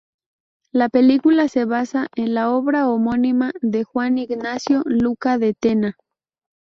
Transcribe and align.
La 0.71 0.89
película 0.89 1.47
se 1.47 1.65
basa 1.65 2.07
en 2.15 2.33
la 2.33 2.49
obra 2.49 2.89
homónima 2.89 3.51
de 3.61 3.83
Juan 3.83 4.17
Ignacio 4.17 4.81
Luca 4.85 5.37
de 5.37 5.53
Tena. 5.53 5.95